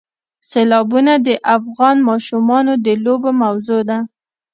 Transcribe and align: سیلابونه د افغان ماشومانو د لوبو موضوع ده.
سیلابونه 0.49 1.13
د 1.27 1.29
افغان 1.57 1.97
ماشومانو 2.09 2.73
د 2.85 2.87
لوبو 3.03 3.29
موضوع 3.41 3.81
ده. 3.89 3.99